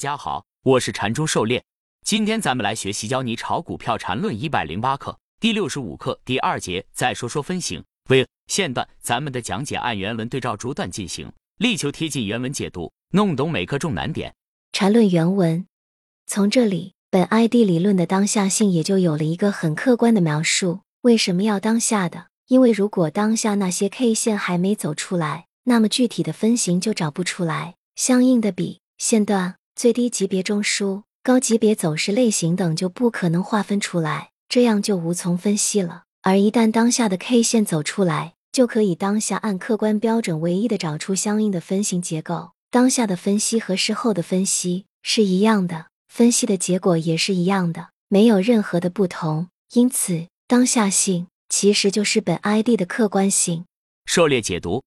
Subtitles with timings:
[0.00, 1.62] 大家好，我是禅中狩猎。
[2.06, 7.84] 今天咱们来学习教你炒股票禅论一百零八课第六十五课第二节，再说说分型。
[8.08, 14.34] 为现段咱们的讲解按原文对照逐段进行，力求贴近原文解读，弄懂每课重难点。
[14.72, 15.66] 禅论原文，
[16.26, 20.80] 从这里，本 ID 理论的当下性也就有了一个很客观的描述。
[21.02, 22.28] 为什么要当下的？
[22.46, 29.56] 因为如果当下那些 K 线还没走出来，那么具体的分型就找不出来，相应的比线段。
[29.80, 36.02] 最低级别中枢、高级别走势类型等就不可能划分出来，这样就无从分析了。
[36.20, 42.50] 而一旦当下的 K 线走出来，就可以当下按客观标准唯一的找出相应的分型结构。
[42.70, 49.48] 当下的分析和事后的分析是一样的，分析的结果也是一样的，没有任何的不同。
[49.72, 53.64] 因此，当下性其实就是本 ID 的客观性。
[54.04, 54.82] 狩猎解读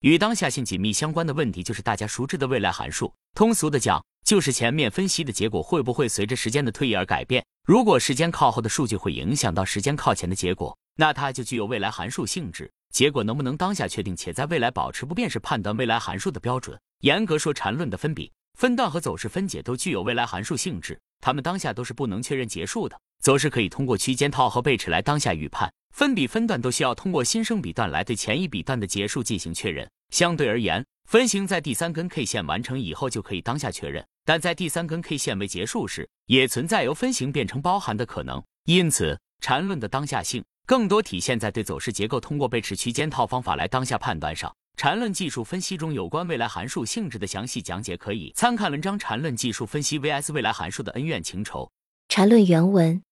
[0.00, 3.12] 与当下性紧密相关的问题就是大家熟知的未来函数。
[3.34, 4.02] 通俗的讲。
[4.30, 7.44] 就是前面分析的结果会不会随着时间的推移而改变？
[7.66, 12.70] 如果时间靠后的数据会影响到时间靠前的结果，那它就具有未来函数性质。
[12.92, 16.78] 结果能不能当下确定且在未来保持不变，是判断未来函数的标准。
[17.00, 22.96] 严格说，缠论的分比、分段和走势分解都具有未来函数性质，它们当下都是不能确认结束的。
[23.20, 29.90] 走势可以通过区间套和背驰来当下预判，分比分段都需要通过新生比段来对前一笔段的结束进行确认。
[30.10, 34.06] 相对而言，分型在第三根 K 线完成以后就可以当下确认。
[34.24, 38.40] 但在第三根 K 线未结束时，也存在由分型变成包含的可能。
[38.64, 44.54] 因此，缠论的当下性更多体现在对走势结构通过背驰区间套方法来当下判断上。
[44.76, 51.64] 缠论技术分析中有关未来函数性质的详细讲解，可以参看文章《缠论技术分析 vs 未来函数的恩怨情仇》。
[52.08, 53.02] 缠论原文，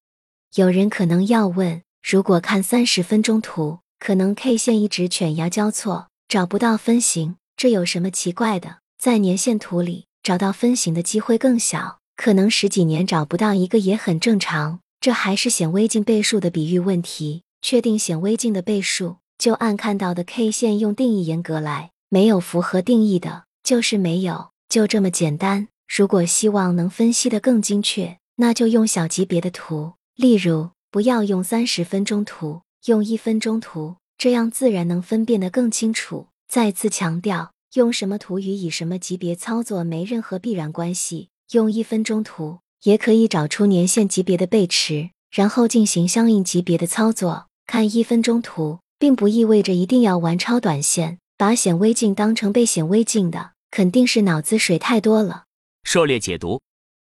[0.54, 8.78] 有人可能要问：如果看三十分钟图，可能 K 线一直犬牙交错，找不到分型，这有什么奇怪的？
[8.96, 10.04] 在年线图里。
[10.22, 14.80] 找到分型的机会更小，可能十几年找不到一个也很正常。
[15.00, 17.42] 这还是显微镜倍数的比喻问题。
[17.62, 25.68] 确定显微镜的倍数，就按看到的 K 线用定义严格来，没有符合定义的，就是没有，就这么简单。
[25.88, 36.26] 如果希望能分析的更精确，那就用小级别的图，例如不要用三十分钟图，用一分钟图，这样自然能分辨得更清楚。
[36.48, 37.52] 再次强调。
[37.74, 41.28] 用什么图与以什么级别操作没任何必然关系。
[41.52, 47.48] 用一分钟图也可以找出年限级别的背驰，然后进行相应级别的操作。
[47.66, 51.18] 看一分钟图，并不意味着一定要玩超短线。
[51.36, 55.44] 把显微镜当成背显微镜的，肯定是脑子水太多了。
[55.84, 56.60] 狩猎解读，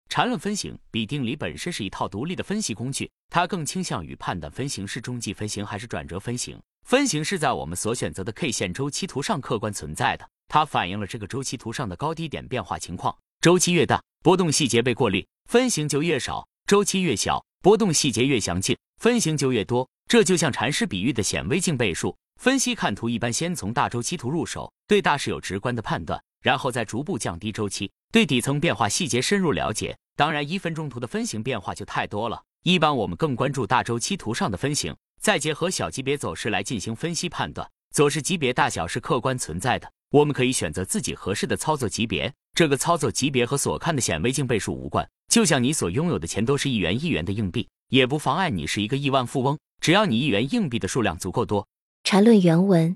[0.09, 6.57] 缠论分型比定理本身是一套独立的分析工具，它更倾向于判断分型是中继分型还是转折分型。
[6.85, 10.29] 分型是在我们所选择的 K 线周期图上客观存在的。
[10.47, 13.18] 它反映了这个周期图上的高低点变化情况。
[13.41, 19.90] 周期越大，波动细节被过滤，分型就越少；周期越小，波动细节越详尽，分型就越多。
[20.07, 22.75] 这就像禅师比喻的显微镜倍数分析。
[22.75, 29.97] 看图一般先从大周期图入手，对大势有直观的判断，然后再逐步降低周期，对底层变化细节深入了解。
[30.16, 37.68] 当然，一分钟图的分型变化就太多了，一般我们更关注大周期图上的分型，再结合小级别走势来进行分析判断。
[37.91, 39.91] 走势级别大小是客观存在的。
[40.12, 45.09] 我们可以选择自己合适的操作级别，这个操作级别和所看的显微镜倍数无关。
[45.28, 49.58] 就像你所拥有的钱都是一元一元的硬币，也不妨碍你是一个亿万富翁。
[49.81, 51.68] 只要你一元硬币的数量足够多。
[52.03, 52.96] 缠论原文：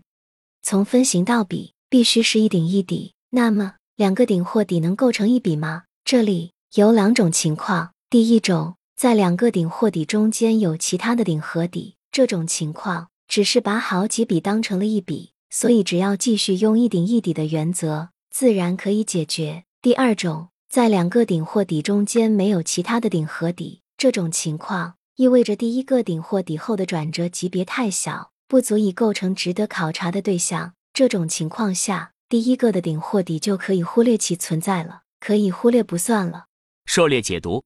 [0.61, 3.15] 从分型到笔，必须是一顶一底。
[3.31, 5.85] 那么，两个顶或底能构成一笔吗？
[6.05, 7.93] 这里有两种情况。
[8.07, 15.31] 第一种，在两个顶或底中间有其他的顶和底，这种情况只是把好几笔当成了一笔。
[15.49, 19.63] 所以，只要继续用一顶一底的原则，自然可以解决。
[19.81, 30.73] 第二种，在两个顶或底中间没有其他的顶和底，这种情况意味着第一个顶或底后的转折级别太小，不足以构成值得考察的对象。
[30.91, 36.47] 这种情况下，第一个的顶或底就可以忽略其存在了，可以忽略不算了。
[36.85, 37.63] 狩猎解读，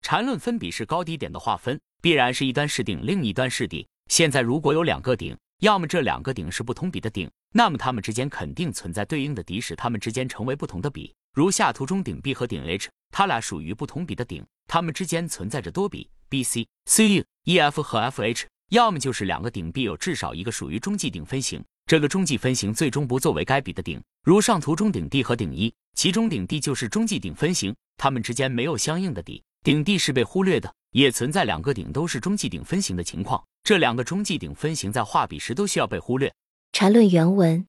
[0.00, 3.86] 缠论分比是高低点的划分，必然是一端是顶，另一端是底。
[4.08, 5.36] 现在如果有两个顶。
[5.60, 11.14] 要么这两个顶是不同比的顶，那么它们之间肯定存在对应的底，使它们之间成为不同的比。
[11.34, 18.46] 如下图中顶 B 和顶 H，它俩属于不同比的顶，它们之间存在着多比 B、C、C、E、F 和 F、H。
[18.70, 24.02] 要么就是两个顶 B 有至少一个属于中继顶分型，这个中继分型最终不作为该比的顶。
[24.24, 30.74] 如上图中顶 D 和顶 E，其中顶 D 就是中继顶分型，它们之间没有相应的底，顶 D 是被忽略的。
[30.92, 33.44] 也存在两个顶都是中继顶分型的情况。
[33.62, 36.32] 这两个中继顶分型在画笔时都需要被忽略。
[36.72, 37.66] 缠论原文，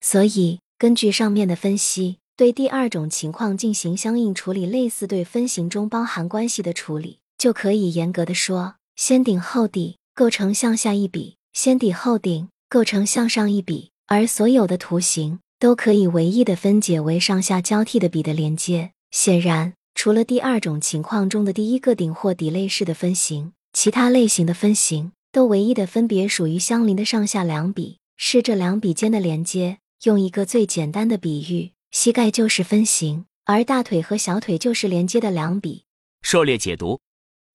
[0.00, 18.92] 所以根据上面的分析，对第二种情况进行相应处理，类似对分形中包含关系的处理，就可以严格的说，先顶后底构成向下一笔，先底后顶构成向上一笔，而所有的图形都可以唯一的分解为上下交替的笔的连接。
[19.10, 27.98] 显然，除了第二种情况中的第一个顶或底类式的分形，其他类型的分形都唯一的分别属于相邻的上下两笔。
[28.16, 29.78] 是这两笔间的连接。
[30.02, 35.84] 用一个最简单的比喻，膝盖就是分形，而大腿和小腿就是连接的两笔。
[36.20, 37.00] 狩猎解读，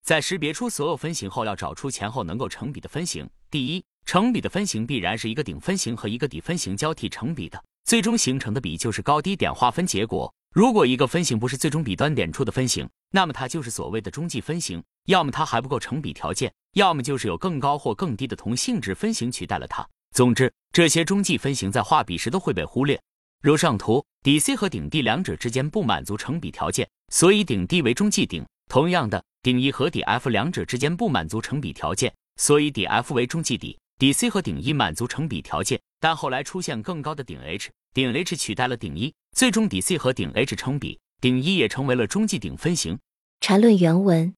[0.03, 3.29] 在识别出所有分形后，要找出前后能够成比的分形。
[3.51, 10.33] 第一，成比的分形必然是一个顶分形和一个底分形交替成比的，最终形成的比就是高低点划分结果。
[10.51, 19.87] 如果一个分形不是最终比端点处的分形，那么它就是所谓的中继分形，要么它还不够成比条件，要么就是有更高或更低的同性质分形取代了它。
[20.11, 22.99] 总之，这些中继分形在画笔时都会被忽略。
[23.41, 28.43] 如上图，底 C 和顶 D 两者之间不满足成比条件，所以顶 D 为中继顶。
[28.67, 33.77] 同样的，顶 E 和底 F 两者之间不满足成比条件，所以底 F 为中继底。
[33.97, 42.99] 底 C 和顶 E 满足成比条件，但后来出现更高的顶 H，顶 H 取代了顶 E，最终底 C 和顶 H 成比，顶 E 也成为了中继顶分型。
[43.39, 44.33] 缠论原文：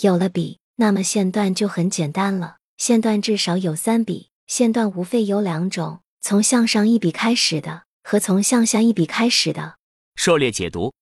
[0.00, 2.56] 有了比，那么线段就很简单了。
[2.78, 4.30] 线段至少有三笔。
[4.46, 9.76] 线段无非有两种：从向上一笔开始的和从向下一笔开始的。
[10.16, 10.92] 狩猎解读：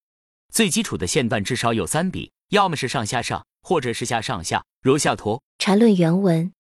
[0.53, 4.65] 最基础的线段至少有三笔，要么是上下上，或者是下上下。
[4.83, 5.41] 如下图。
[5.59, 6.53] 缠论原文：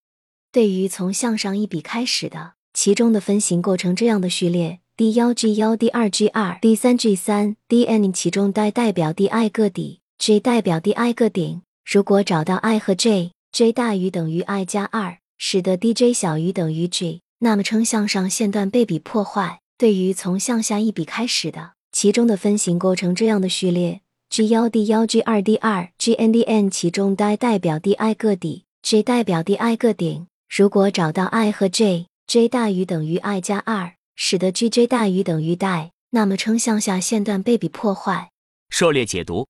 [0.50, 9.28] 对于从向上一笔开始的，其中的分形构成这样的序列：D 幺 G 幺 D 二 G 二 D 三 G 三 D N，其中代代表 D
[9.28, 11.62] I 个底，J 代表 D I 个顶。
[11.90, 15.18] 如果找到 I 和 J，J 大于等于 I 加二。
[15.40, 19.60] 使得 dj 小于等于 g，那么称向上线段被笔破坏。
[19.78, 28.12] 对于从向下一笔开始的，其中的分形构成这样的序列：g 幺 d 幺 g 二 d 二 g n d n，其中 d 代表 d i
[28.14, 30.26] 个底，j 代表 d i 个顶。
[30.50, 38.32] 如果找到 i 和 j，j 大于等于 i 加二，使得 gj 大于等于 d，那么称向下线段被笔破坏。
[38.68, 39.46] 狩猎解读：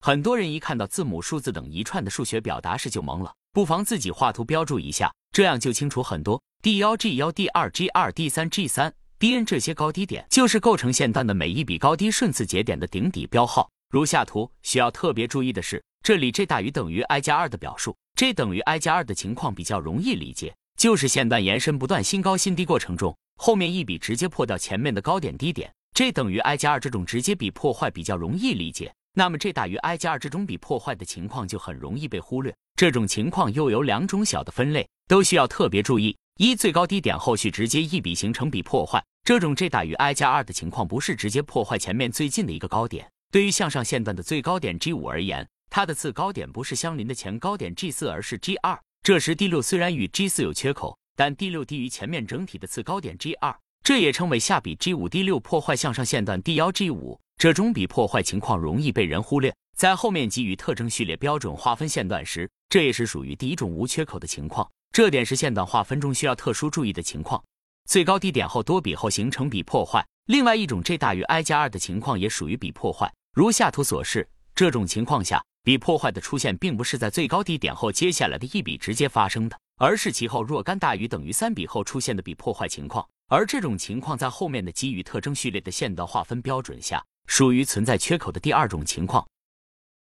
[0.00, 5.12] 很多人一看到字母、数字等一串的数学表达式就懵了，不妨自己画图标注一下。
[5.32, 6.40] 这样就清楚很多。
[6.62, 13.68] D 幺 G 幺 D 二 G 二 D 三 G 三 D N 这些高低点，就是构成线段的每一笔高低顺次节点的顶底标号。
[13.90, 28.92] 如下图，需要特别注意的是，这里 J 大于等于 I 加二的表述，J 等于 I 加二的情况比较容易理解，就是线段延伸不断新高新低过程中，后面一笔直接破掉前面的高点低点，J 等于 I 加二这种直接笔破坏比较容易理解。
[29.14, 32.54] 那么 J 大于 I 加二这种笔破坏的情况就很容易被忽略。
[32.76, 34.88] 这种情况又有两种小的分类。
[35.06, 43.06] 都需要特别注意：一、最高低点后续直接一笔形成笔破坏，这种 J 大于 I 加二的情况不是直接破坏前面最近的一个高点。
[43.30, 48.80] 对于向上线段的最高点 G 五而言，它的次高点不是相邻的前高点 G 四，而是 G 二。
[49.02, 56.90] 这时 D 六虽然与 G 四有缺口，但 D 六低于前面整体的次高点 G 二，这也称为下笔 G 五 D 六破坏向上线段 D 幺 G
[56.90, 57.18] 五。
[57.36, 64.70] 这种笔破坏情况容易被人忽略，在后面给予特征序列标准划分线段时，这也是属于第一种无缺口的情况。
[64.92, 67.42] 这点是线段划分中需要特殊注意的情况。
[67.86, 73.12] 最高低点后多笔后形成笔破坏，另外一种 J 大于 I 加二的情况也属于笔破坏。
[73.34, 83.06] 如下图所示，这种情况下，笔破坏的出现并不是在最高低点后接下来的一笔直接发生的，而是其后若干大于等于三比后出现的比破坏情况。
[83.28, 89.26] 而这种情况在后面的基于特征序列的线段划分标准下，属于存在缺口的第二种情况。